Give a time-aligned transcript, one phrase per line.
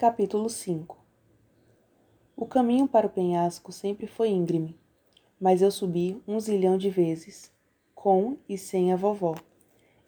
[0.00, 0.96] Capítulo 5
[2.34, 4.80] O caminho para o penhasco sempre foi íngreme,
[5.38, 7.52] mas eu subi um zilhão de vezes,
[7.94, 9.34] com e sem a vovó,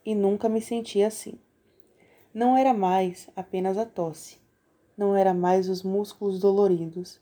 [0.03, 1.35] e nunca me senti assim.
[2.33, 4.39] Não era mais apenas a tosse,
[4.97, 7.21] não era mais os músculos doloridos.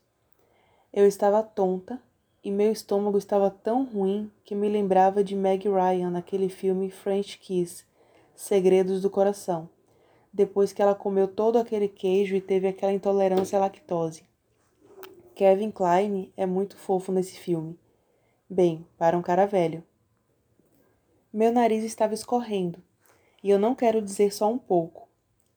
[0.93, 2.00] Eu estava tonta
[2.41, 7.37] e meu estômago estava tão ruim que me lembrava de Meg Ryan naquele filme French
[7.41, 7.84] Kiss,
[8.32, 9.68] Segredos do Coração
[10.33, 14.25] depois que ela comeu todo aquele queijo e teve aquela intolerância à lactose.
[15.35, 17.79] Kevin Kline é muito fofo nesse filme.
[18.49, 19.82] Bem, para um cara velho.
[21.32, 22.82] Meu nariz estava escorrendo,
[23.43, 25.09] e eu não quero dizer só um pouco.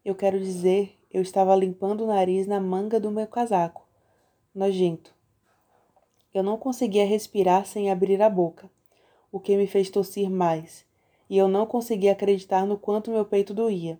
[0.05, 3.87] Eu quero dizer, eu estava limpando o nariz na manga do meu casaco.
[4.53, 5.13] Nojento.
[6.33, 8.69] Eu não conseguia respirar sem abrir a boca,
[9.31, 10.85] o que me fez tossir mais,
[11.29, 13.99] e eu não conseguia acreditar no quanto meu peito doía.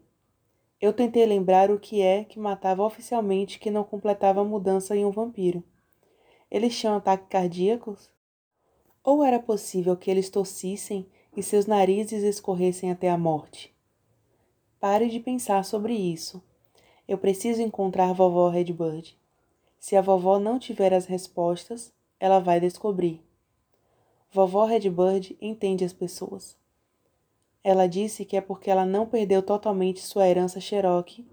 [0.84, 5.06] Eu tentei lembrar o que é que matava oficialmente que não completava a mudança em
[5.06, 5.64] um vampiro.
[6.52, 8.12] Eles tinham ataques cardíacos?
[9.02, 13.74] Ou era possível que eles tossissem e seus narizes escorressem até a morte?
[14.78, 16.44] Pare de pensar sobre isso.
[17.08, 19.18] Eu preciso encontrar vovó Redbird.
[19.80, 23.24] Se a vovó não tiver as respostas, ela vai descobrir.
[24.30, 26.58] Vovó Redbird entende as pessoas.
[27.64, 31.26] Ela disse que é porque ela não perdeu totalmente sua herança Cherokee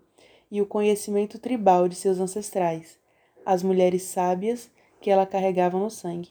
[0.48, 2.98] e o conhecimento tribal de seus ancestrais,
[3.45, 6.31] as mulheres sábias que ela carregava no sangue.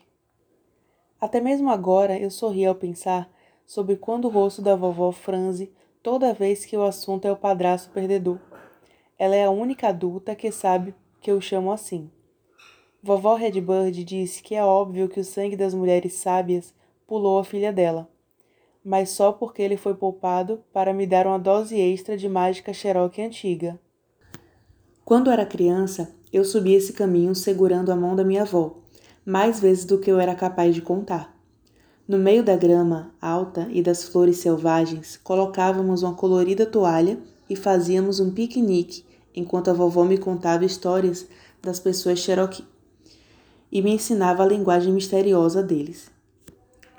[1.19, 3.29] Até mesmo agora eu sorri ao pensar
[3.65, 5.69] sobre quando o rosto da vovó franze
[6.01, 8.39] toda vez que o assunto é o padrasto perdedor.
[9.17, 12.09] Ela é a única adulta que sabe que eu chamo assim.
[13.03, 16.73] Vovó Redbird disse que é óbvio que o sangue das mulheres sábias
[17.05, 18.09] pulou a filha dela
[18.83, 23.21] mas só porque ele foi poupado para me dar uma dose extra de mágica Cherokee
[23.21, 23.79] antiga.
[25.03, 28.77] Quando era criança, eu subi esse caminho segurando a mão da minha avó,
[29.25, 31.35] mais vezes do que eu era capaz de contar.
[32.07, 37.19] No meio da grama alta e das flores selvagens, colocávamos uma colorida toalha
[37.49, 41.27] e fazíamos um piquenique enquanto a vovó me contava histórias
[41.61, 42.65] das pessoas Cherokee
[43.71, 46.09] e me ensinava a linguagem misteriosa deles.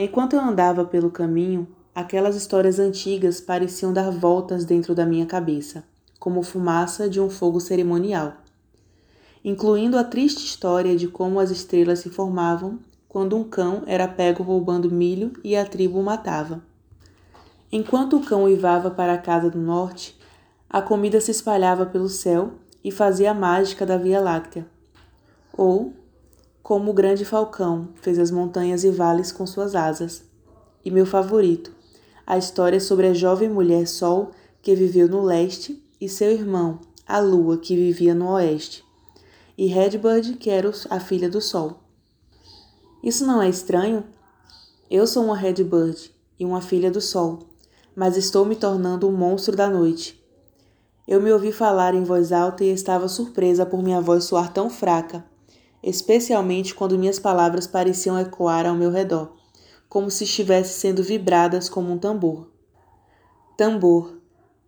[0.02, 5.84] Enquanto eu andava pelo caminho, aquelas histórias antigas pareciam dar voltas dentro da minha cabeça,
[6.18, 8.32] como fumaça de um fogo cerimonial,
[9.44, 12.78] incluindo a triste história de como as estrelas se formavam
[13.10, 16.62] quando um cão era pego roubando milho e a tribo o matava.
[17.70, 20.18] Enquanto o cão uivava para a casa do norte,
[20.70, 24.66] a comida se espalhava pelo céu e fazia a mágica da Via Láctea.
[25.52, 25.92] Ou,
[26.62, 30.24] como o grande falcão fez as montanhas e vales com suas asas.
[30.84, 31.72] E meu favorito,
[32.26, 34.30] a história sobre a jovem mulher Sol
[34.62, 38.84] que viveu no leste e seu irmão, a Lua, que vivia no oeste,
[39.56, 41.80] e Redbird, que era a filha do Sol.
[43.02, 44.04] Isso não é estranho?
[44.90, 47.40] Eu sou uma Redbird e uma filha do Sol,
[47.96, 50.22] mas estou me tornando um monstro da noite.
[51.08, 54.70] Eu me ouvi falar em voz alta e estava surpresa por minha voz soar tão
[54.70, 55.24] fraca
[55.82, 59.32] especialmente quando minhas palavras pareciam ecoar ao meu redor,
[59.88, 62.48] como se estivessem sendo vibradas como um tambor.
[63.56, 64.18] Tambor.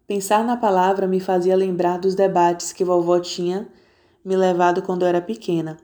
[0.07, 3.69] Pensar na palavra me fazia lembrar dos debates que vovó tinha
[4.25, 5.79] me levado quando eu era pequena,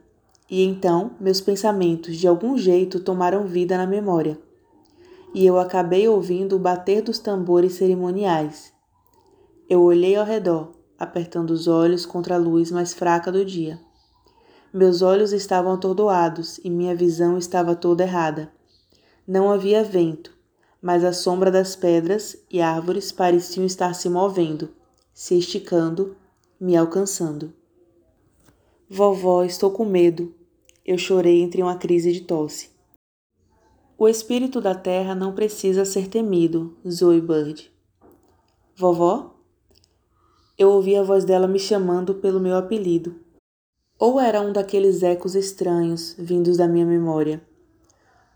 [0.49, 4.39] e então meus pensamentos de algum jeito tomaram vida na memória.
[5.33, 8.73] E eu acabei ouvindo o bater dos tambores cerimoniais.
[9.69, 13.79] Eu olhei ao redor, apertando os olhos contra a luz mais fraca do dia.
[14.71, 18.51] Meus olhos estavam atordoados e minha visão estava toda errada.
[19.27, 20.31] Não havia vento,
[20.79, 24.69] mas a sombra das pedras e árvores pareciam estar se movendo,
[25.11, 26.15] se esticando,
[26.59, 27.51] me alcançando.
[28.87, 30.33] Vovó, estou com medo.
[30.85, 32.69] Eu chorei entre uma crise de tosse.
[33.97, 37.71] O espírito da terra não precisa ser temido, Zoe Bird.
[38.75, 39.35] Vovó?
[40.57, 43.15] Eu ouvi a voz dela me chamando pelo meu apelido.
[43.99, 47.41] Ou era um daqueles ecos estranhos vindos da minha memória?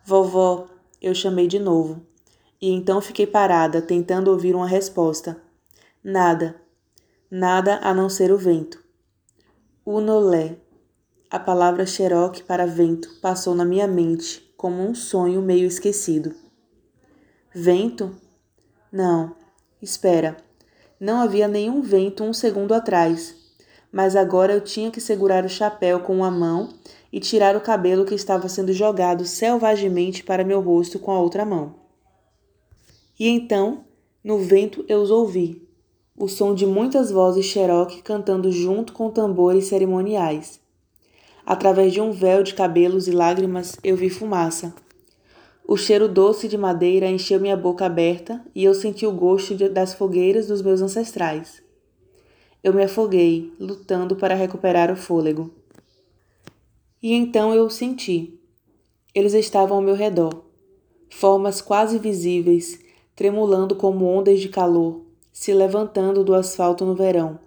[0.04, 0.68] Vovó,
[1.02, 2.06] eu chamei de novo.
[2.62, 5.42] E então fiquei parada, tentando ouvir uma resposta.
[6.04, 6.62] Nada.
[7.32, 8.84] Nada a não ser o vento.
[9.86, 10.58] Unolé.
[11.32, 16.36] A palavra Cherokee para vento passou na minha mente como um sonho meio esquecido.
[17.56, 18.14] Vento?
[18.92, 19.34] Não.
[19.82, 20.36] Espera.
[21.00, 23.43] Não havia nenhum vento um segundo atrás
[23.94, 26.70] mas agora eu tinha que segurar o chapéu com uma mão
[27.12, 31.46] e tirar o cabelo que estava sendo jogado selvagemente para meu rosto com a outra
[31.46, 31.76] mão.
[33.20, 33.84] E então,
[34.24, 35.62] no vento, eu os ouvi.
[36.18, 40.60] o som de muitas vozes Cherokee cantando junto com tambores cerimoniais.
[41.46, 44.74] Através de um véu de cabelos e lágrimas, eu vi fumaça.
[45.68, 49.70] O cheiro doce de madeira encheu minha boca aberta e eu senti o gosto de,
[49.70, 51.63] das fogueiras dos meus ancestrais.
[52.64, 55.52] Eu me afoguei, lutando para recuperar o fôlego.
[57.02, 58.40] E então eu senti.
[59.14, 60.46] Eles estavam ao meu redor,
[61.10, 62.80] formas quase visíveis,
[63.16, 65.02] tremulando como ondas de calor,
[65.34, 67.38] se levantando do asfalto no verão.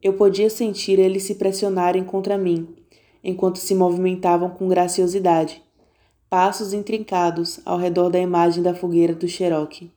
[0.00, 2.68] Eu podia sentir eles se pressionarem contra mim,
[3.24, 5.60] enquanto se movimentavam com graciosidade,
[6.30, 9.90] passos intrincados ao redor da imagem da fogueira do Cherokee.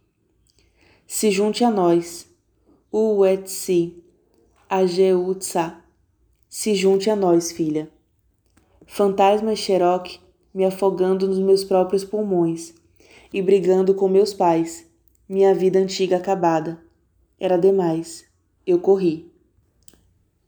[1.06, 2.28] Se junte a nós,
[2.92, 4.04] Uetsi,
[4.72, 5.78] Ajeutsa.
[6.48, 7.90] Se junte a nós, filha.
[8.86, 10.20] Fantasma Cherokee
[10.54, 12.76] me afogando nos meus próprios pulmões
[13.34, 14.86] e brigando com meus pais,
[15.28, 16.80] minha vida antiga acabada
[17.40, 18.26] era demais.
[18.64, 19.34] Eu corri.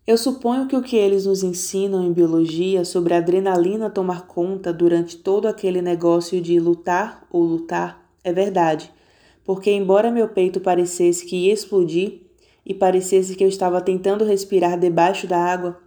[0.06, 4.71] Eu suponho que o que eles nos ensinam em biologia sobre a adrenalina tomar conta
[4.71, 8.94] durante todo aquele negócio de lutar ou lutar é verdade,
[9.44, 12.20] porque, embora meu peito parecesse que ia explodir
[12.66, 15.80] e parecesse que eu estava tentando respirar debaixo da água,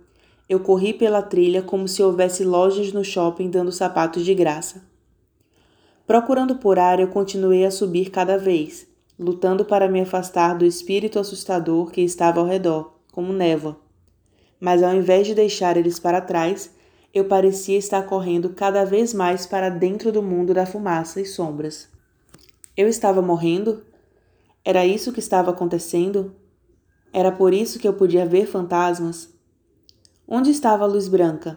[0.49, 4.83] eu corri pela trilha como se houvesse lojas no shopping dando sapatos de graça.
[6.07, 8.87] Procurando por ar, eu continuei a subir cada vez
[9.19, 13.79] lutando para me afastar do espírito assustador que estava ao redor, como névoa.
[14.59, 16.71] Mas ao invés de deixar eles para trás,
[17.13, 21.89] eu parecia estar correndo cada vez mais para dentro do mundo da fumaça e sombras.
[22.77, 23.85] Eu estava morrendo?
[24.65, 26.35] Era isso que estava acontecendo?
[27.17, 29.33] Era por isso que eu podia ver fantasmas?
[30.27, 31.57] Onde estava a luz branca?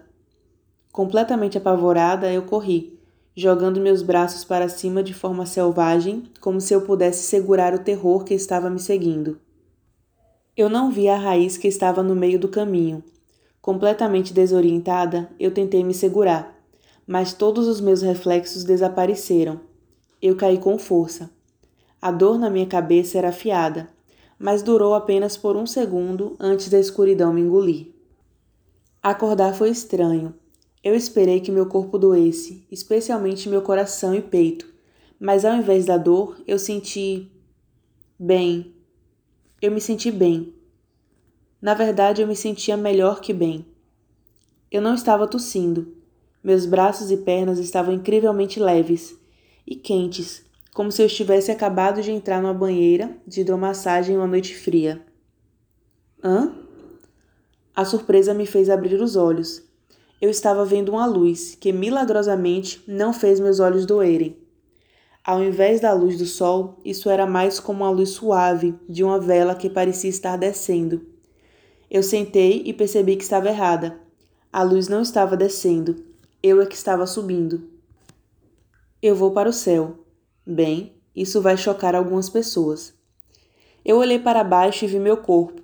[0.92, 3.00] Completamente apavorada, eu corri,
[3.36, 8.24] jogando meus braços para cima de forma selvagem, como se eu pudesse segurar o terror
[8.24, 9.40] que estava me seguindo.
[10.56, 13.04] Eu não vi a raiz que estava no meio do caminho.
[13.60, 16.56] Completamente desorientada, eu tentei me segurar,
[17.08, 19.60] mas todos os meus reflexos desapareceram.
[20.22, 21.32] Eu caí com força.
[22.00, 23.97] A dor na minha cabeça era afiada,
[24.40, 27.88] mas durou apenas por um segundo antes da escuridão me engolir.
[29.02, 30.34] Acordar foi estranho.
[30.84, 34.68] Eu esperei que meu corpo doesse, especialmente meu coração e peito,
[35.20, 37.32] mas ao invés da dor, eu senti.
[38.20, 38.74] bem.
[39.62, 40.54] Eu me senti bem.
[41.62, 43.66] Na verdade, eu me sentia melhor que bem.
[44.72, 45.96] Eu não estava tossindo.
[46.44, 49.18] Meus braços e pernas estavam incrivelmente leves
[49.66, 50.46] e quentes,
[50.78, 55.02] como se eu estivesse acabado de entrar numa banheira de hidromassagem uma noite fria.
[56.24, 56.54] Hã?
[57.76, 59.68] A surpresa me fez abrir os olhos
[60.20, 64.36] eu estava vendo uma luz que milagrosamente não fez meus olhos doerem.
[65.24, 69.20] Ao invés da luz do sol, isso era mais como a luz suave de uma
[69.20, 71.06] vela que parecia estar descendo.
[71.90, 74.00] Eu sentei e percebi que estava errada.
[74.52, 76.04] A luz não estava descendo,
[76.42, 77.70] eu é que estava subindo.
[79.02, 80.07] Eu vou para o céu.
[80.50, 82.94] Bem, isso vai chocar algumas pessoas.
[83.84, 85.62] Eu olhei para baixo e vi meu corpo.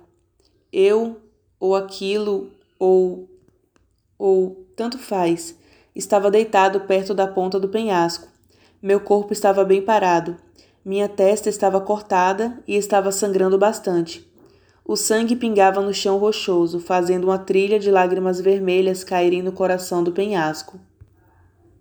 [0.70, 1.22] Eu,
[1.58, 3.26] ou aquilo, ou
[4.18, 5.56] ou tanto faz.
[5.96, 8.28] Estava deitado perto da ponta do penhasco.
[8.82, 10.36] Meu corpo estava bem parado.
[10.84, 14.30] Minha testa estava cortada e estava sangrando bastante.
[14.84, 20.04] O sangue pingava no chão rochoso, fazendo uma trilha de lágrimas vermelhas caírem no coração
[20.04, 20.78] do penhasco.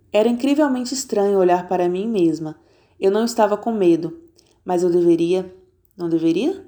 [0.09, 2.55] Era incrivelmente estranho olhar para mim mesma.
[3.03, 4.17] Eu não estava com medo,
[4.63, 5.53] mas eu deveria.
[5.97, 6.65] Não deveria?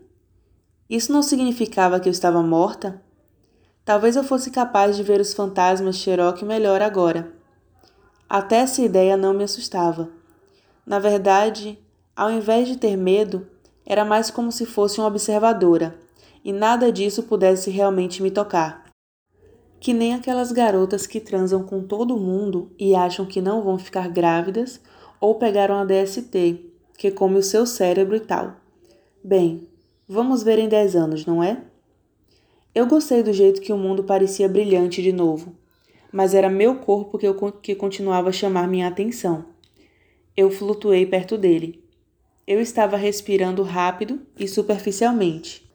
[0.89, 3.01] Isso não significava que eu estava morta?
[3.85, 7.31] Talvez eu fosse capaz de ver os fantasmas Cherokee melhor agora.
[8.27, 10.09] Até essa ideia não me assustava.
[10.85, 11.79] Na verdade,
[12.13, 13.47] ao invés de ter medo,
[13.85, 15.97] era mais como se fosse uma observadora,
[16.43, 18.83] e nada disso pudesse realmente me tocar.
[19.79, 24.09] Que nem aquelas garotas que transam com todo mundo e acham que não vão ficar
[24.09, 24.81] grávidas
[25.19, 28.55] ou pegaram a DST, que come o seu cérebro e tal.
[29.23, 29.67] Bem,
[30.07, 31.61] vamos ver em 10 anos, não é?
[32.73, 35.55] Eu gostei do jeito que o mundo parecia brilhante de novo,
[36.11, 39.45] mas era meu corpo que, eu, que continuava a chamar minha atenção.
[40.35, 41.83] Eu flutuei perto dele.
[42.45, 45.65] Eu estava respirando rápido e superficialmente.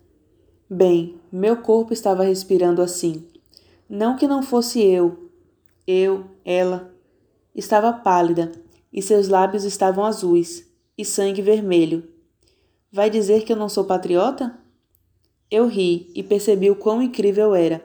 [0.69, 3.27] Bem, meu corpo estava respirando assim.
[3.89, 5.31] Não que não fosse eu.
[5.87, 6.95] Eu, ela.
[7.55, 8.53] Estava pálida
[8.93, 10.67] e seus lábios estavam azuis
[10.97, 12.09] e sangue vermelho.
[12.93, 14.59] Vai dizer que eu não sou patriota?
[15.51, 17.85] Eu ri e percebi o quão incrível era.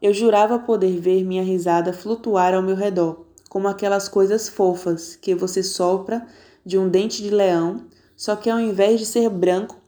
[0.00, 5.34] Eu jurava poder ver minha risada flutuar ao meu redor, como aquelas coisas fofas que
[5.34, 6.26] você sopra
[6.64, 9.80] de um dente de leão, só que ao invés de ser branco,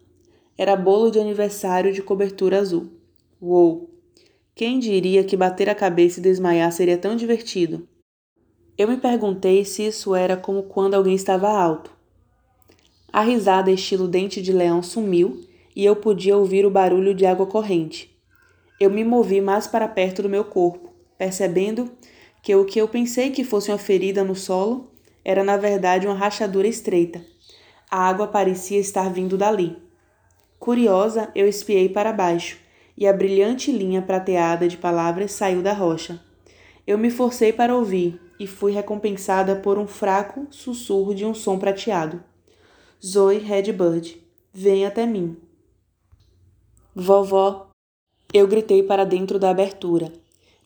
[0.56, 2.88] Era bolo de aniversário de cobertura azul.
[3.40, 3.90] Uou!
[4.54, 7.88] Quem diria que bater a cabeça e desmaiar seria tão divertido?
[8.76, 11.91] Eu me perguntei se isso era como quando alguém estava alto.
[13.12, 15.45] A risada estilo dente de leão sumiu
[15.76, 18.11] e eu podia ouvir o barulho de água corrente.
[18.81, 21.93] Eu me movi mais para perto do meu corpo, percebendo
[22.43, 24.91] que o que eu pensei que fosse uma ferida no solo
[25.23, 27.23] era na verdade uma rachadura estreita.
[27.91, 29.76] A água parecia estar vindo dali.
[30.59, 32.59] Curiosa, eu espiei para baixo
[32.97, 36.19] e a brilhante linha prateada de palavras saiu da rocha.
[36.87, 41.61] Eu me forcei para ouvir e fui recompensada por um fraco sussurro de um som
[41.61, 42.20] prateado.
[43.04, 44.20] Zoe Redbird,
[44.52, 45.37] vem até mim.
[46.92, 47.70] Vovó,
[48.34, 50.12] eu gritei para dentro da abertura.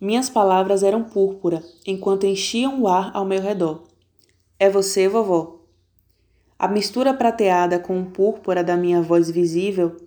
[0.01, 3.83] Minhas palavras eram púrpura, enquanto enchiam o ar ao meu redor.
[4.59, 5.61] É você, vovó?
[6.59, 9.99] A mistura prateada com o púrpura da minha voz visível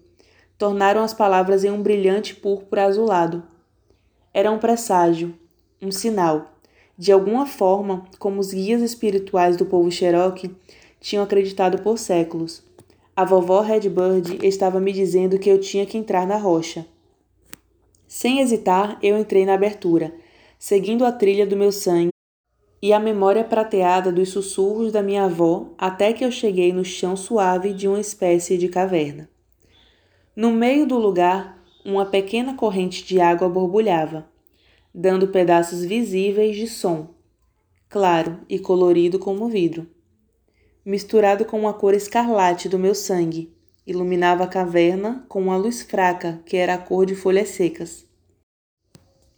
[0.58, 3.44] tornaram as palavras em um brilhante púrpura azulado.
[4.34, 5.38] Era um presságio,
[5.80, 6.59] um sinal.
[7.00, 10.54] De alguma forma, como os guias espirituais do povo Cherokee
[11.00, 12.62] tinham acreditado por séculos.
[13.16, 16.86] A vovó Redbird estava me dizendo que eu tinha que entrar na rocha.
[18.06, 20.14] Sem hesitar, eu entrei na abertura,
[20.60, 22.10] seguindo a trilha do meu sangue
[22.82, 27.16] e a memória prateada dos sussurros da minha avó até que eu cheguei no chão
[27.16, 29.30] suave de uma espécie de caverna.
[30.36, 34.28] No meio do lugar, uma pequena corrente de água borbulhava,
[34.94, 37.14] dando pedaços visíveis de som,
[37.88, 39.88] claro e colorido como vidro.
[40.86, 43.54] Misturado com uma cor escarlate do meu sangue,
[43.86, 48.06] iluminava a caverna com uma luz fraca que era a cor de folhas secas.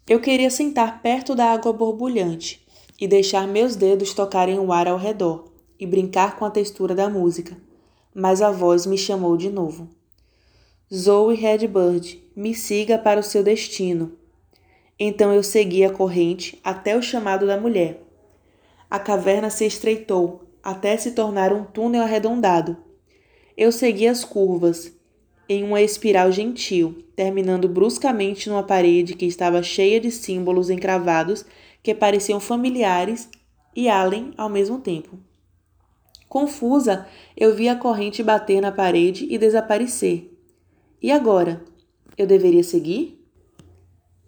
[0.08, 2.66] Eu queria sentar perto da água borbulhante
[3.00, 7.10] e deixar meus dedos tocarem o ar ao redor e brincar com a textura da
[7.10, 7.58] música,
[8.14, 9.90] mas a voz me chamou de novo.
[10.94, 14.12] Zoe Redbird, me siga para o seu destino.
[15.04, 18.04] Então eu segui a corrente até o chamado da mulher.
[18.88, 22.78] A caverna se estreitou até se tornar um túnel arredondado.
[23.58, 24.96] Eu segui as curvas,
[25.50, 31.44] em uma espiral gentil, terminando bruscamente numa parede que estava cheia de símbolos encravados
[31.82, 33.28] que pareciam familiares
[33.76, 35.18] e além ao mesmo tempo.
[36.30, 40.32] Confusa, eu vi a corrente bater na parede e desaparecer.
[41.02, 41.60] E agora?
[42.16, 43.21] Eu deveria seguir?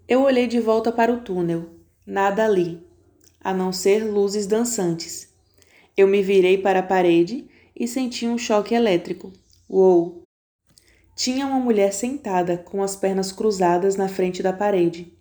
[0.05, 1.69] Eu olhei de volta para o túnel.
[2.05, 2.85] Nada ali,
[3.41, 5.29] a não ser luzes dançantes.
[5.95, 9.31] Eu me virei para a parede e senti um choque elétrico.
[9.69, 10.23] Uou!
[11.15, 15.13] Tinha uma mulher sentada com as pernas cruzadas na frente da parede.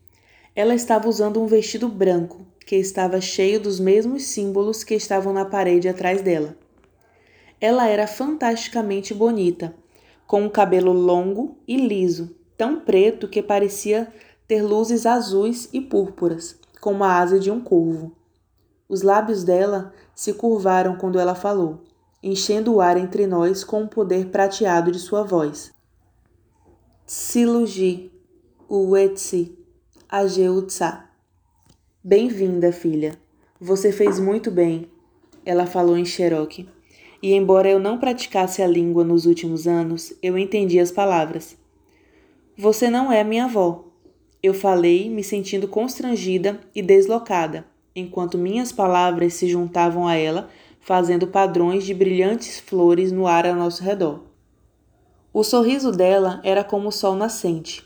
[0.53, 5.45] Ela estava usando um vestido branco, que estava cheio dos mesmos símbolos que estavam na
[5.45, 6.57] parede atrás dela.
[7.61, 9.73] Ela era fantasticamente bonita,
[10.27, 14.13] com um cabelo longo e liso, tão preto que parecia
[14.53, 18.13] ter luzes azuis e púrpuras, como a asa de um corvo.
[18.87, 21.85] Os lábios dela se curvaram quando ela falou,
[22.23, 25.73] enchendo o ar entre nós com o poder prateado de sua voz.
[27.07, 28.13] Tsiluji,
[28.71, 29.57] Uetsi,
[30.07, 31.03] Ajeutsa.
[32.05, 33.19] Bem-vinda, filha.
[33.59, 34.93] Você fez muito bem,
[35.47, 36.69] ela falou em Cherokee
[37.23, 41.57] e embora eu não praticasse a língua nos últimos anos, eu entendi as palavras.
[42.55, 43.92] Você não é minha avó.
[44.43, 51.29] Eu falei, me sentindo constrangida e deslocada, enquanto minhas palavras se juntavam a ela, fazendo
[51.29, 54.25] padrões de brilhantes flores no ar ao nosso redor.
[55.33, 57.85] O sorriso dela era como o sol nascente.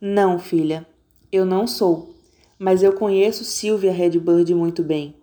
[0.00, 0.84] Não, filha,
[1.30, 2.16] eu não sou,
[2.58, 5.14] mas eu conheço Sylvia Redbird muito bem.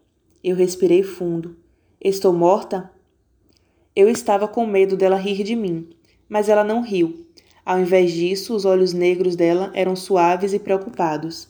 [0.42, 1.58] Eu respirei fundo.
[2.00, 2.90] Estou morta?
[3.94, 5.90] Eu estava com medo dela rir de mim,
[6.30, 7.27] mas ela não riu.
[7.68, 11.50] Ao invés disso, os olhos negros dela eram suaves e preocupados.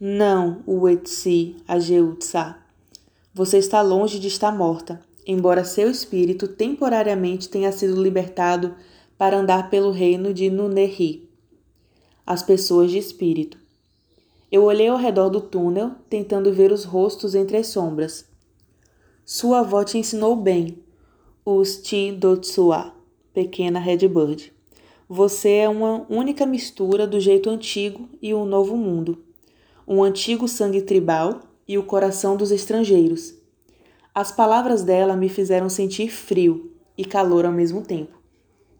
[0.00, 2.56] Não, Uetsi Ajeutsa.
[3.32, 8.74] Você está longe de estar morta, embora seu espírito temporariamente tenha sido libertado
[9.16, 11.30] para andar pelo reino de Nunehi.
[12.26, 13.56] As pessoas de espírito.
[14.50, 18.24] Eu olhei ao redor do túnel, tentando ver os rostos entre as sombras.
[19.24, 20.82] Sua avó te ensinou bem,
[21.44, 22.92] Usti Dotsua,
[23.32, 24.55] pequena Redbird.
[25.08, 29.24] Você é uma única mistura do jeito antigo e o novo mundo.
[29.86, 33.32] Um antigo sangue tribal e o coração dos estrangeiros.
[34.12, 38.18] As palavras dela me fizeram sentir frio e calor ao mesmo tempo.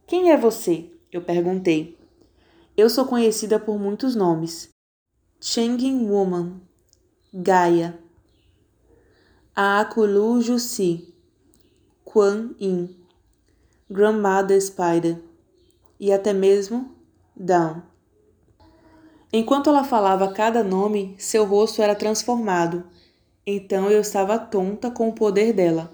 [0.05, 0.91] Quem é você?
[1.13, 1.97] Eu perguntei.
[2.77, 4.69] Eu sou conhecida por muitos nomes.
[5.41, 6.61] Changing Woman,
[7.33, 8.01] Gaia,
[9.55, 11.15] Aakulu Jussi,
[12.05, 12.97] Quan Yin,
[13.89, 15.23] Grandmother Spider,
[15.99, 16.95] e até mesmo
[17.35, 17.83] Down.
[19.33, 22.85] Enquanto ela falava cada nome, seu rosto era transformado.
[23.47, 25.93] Então eu estava tonta com o poder dela.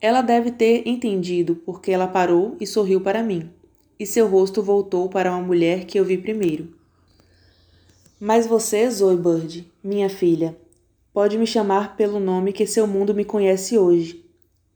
[0.00, 3.50] Ela deve ter entendido porque ela parou e sorriu para mim,
[3.98, 6.74] e seu rosto voltou para uma mulher que eu vi primeiro.
[8.20, 10.56] Mas você, Zoe Bird, minha filha,
[11.12, 14.24] pode me chamar pelo nome que seu mundo me conhece hoje.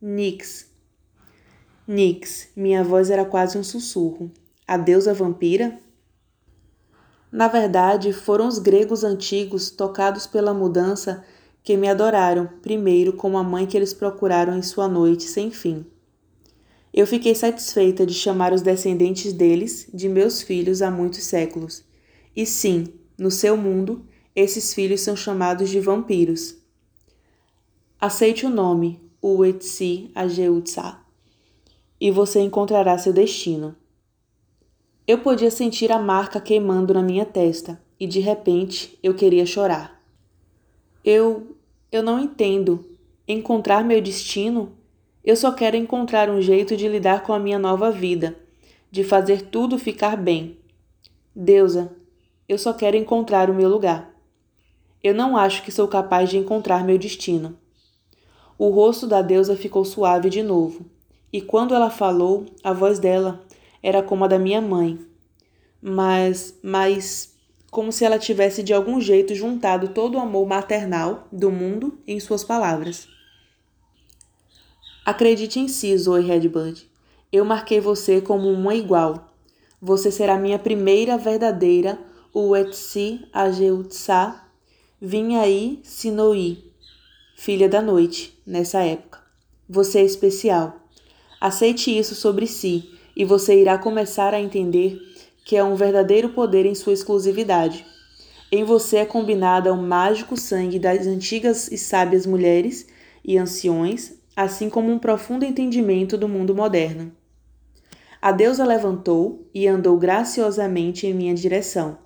[0.01, 0.68] Nix.
[1.91, 4.31] Nix, minha voz era quase um sussurro.
[4.67, 5.79] A deusa vampira?
[7.33, 11.25] Na verdade, foram os gregos antigos, tocados pela mudança,
[11.63, 15.87] que me adoraram, primeiro como a mãe que eles procuraram em sua noite sem fim.
[16.93, 21.83] Eu fiquei satisfeita de chamar os descendentes deles de meus filhos há muitos séculos.
[22.37, 22.85] E sim,
[23.17, 24.05] no seu mundo,
[24.37, 26.55] esses filhos são chamados de vampiros.
[27.99, 31.08] Aceite o nome, Uetsi Ajeutsa,
[32.01, 33.75] e você encontrará seu destino.
[35.07, 40.01] Eu podia sentir a marca queimando na minha testa e de repente eu queria chorar.
[41.05, 41.57] Eu
[41.91, 42.85] eu não entendo.
[43.27, 44.73] Encontrar meu destino?
[45.25, 48.37] Eu só quero encontrar um jeito de lidar com a minha nova vida,
[48.91, 50.59] de fazer tudo ficar bem.
[51.35, 51.97] Deusa,
[52.49, 54.15] eu só quero encontrar o meu lugar.
[55.03, 57.59] Eu não acho que sou capaz de encontrar meu destino.
[58.59, 60.85] O rosto da deusa ficou suave de novo,
[61.33, 63.45] e quando ela falou, a voz dela
[63.83, 64.99] era como a da minha mãe.
[65.81, 67.35] Mas, mas
[67.71, 72.19] como se ela tivesse de algum jeito juntado todo o amor maternal do mundo em
[72.19, 73.09] suas palavras.
[75.05, 76.87] Acredite em si, Zoe Redbird.
[77.31, 79.35] Eu marquei você como uma igual.
[79.81, 81.99] Você será minha primeira verdadeira
[82.35, 84.43] Uetsi Ajeutsa
[85.01, 86.73] Vinhaí Sinoi,
[87.37, 89.21] filha da noite, nessa época.
[89.69, 90.88] Você é especial.
[91.41, 94.99] Aceite isso sobre si e você irá começar a entender
[95.45, 97.87] que é um verdadeiro poder em sua exclusividade.
[98.51, 102.87] Em você é combinada o mágico sangue das antigas e sábias mulheres
[103.25, 107.13] e anciões, assim como um profundo entendimento do mundo moderno.
[108.21, 111.99] A deusa levantou e andou graciosamente em minha direção.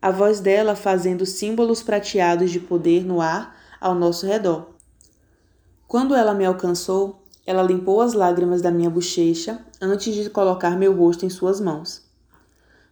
[0.00, 4.74] A voz dela fazendo símbolos prateados de poder no ar ao nosso redor.
[5.88, 10.94] Quando ela me alcançou, ela limpou as lágrimas da minha bochecha antes de colocar meu
[10.94, 12.02] rosto em suas mãos.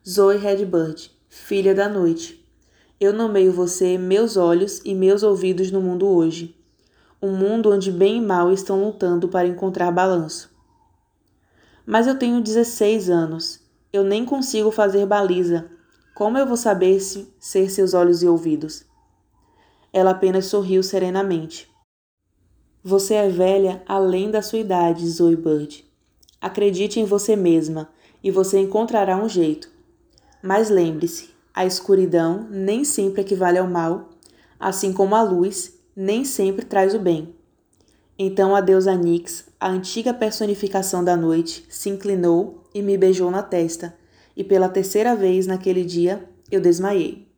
[0.06, 2.46] Zoe Redbird, filha da noite.
[3.00, 6.54] Eu nomeio você meus olhos e meus ouvidos no mundo hoje.
[7.20, 10.50] Um mundo onde bem e mal estão lutando para encontrar balanço.
[11.86, 13.60] Mas eu tenho 16 anos.
[13.92, 15.70] Eu nem consigo fazer baliza.
[16.14, 18.84] Como eu vou saber se ser seus olhos e ouvidos?
[19.92, 21.71] Ela apenas sorriu serenamente.
[22.84, 25.84] Você é velha além da sua idade, Zoe Bird.
[26.40, 27.88] Acredite em você mesma
[28.24, 29.70] e você encontrará um jeito.
[30.42, 34.10] Mas lembre-se, a escuridão nem sempre equivale ao mal,
[34.58, 37.32] assim como a luz nem sempre traz o bem.
[38.18, 43.44] Então a deusa Nix, a antiga personificação da noite, se inclinou e me beijou na
[43.44, 43.96] testa,
[44.36, 47.31] e pela terceira vez naquele dia eu desmaiei.